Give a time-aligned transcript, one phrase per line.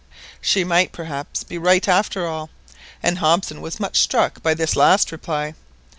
[0.41, 2.49] She might perhaps be right after all,
[3.03, 5.53] and Hobson was much struck by this last reply.